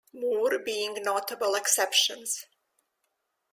[0.13, 2.47] Moore being notable exceptions.